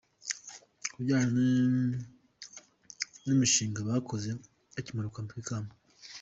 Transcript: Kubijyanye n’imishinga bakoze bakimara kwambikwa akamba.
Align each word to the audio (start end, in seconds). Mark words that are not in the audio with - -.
Kubijyanye 0.91 1.31
n’imishinga 3.25 3.79
bakoze 3.89 4.29
bakimara 4.73 5.11
kwambikwa 5.13 5.41
akamba. 5.45 5.73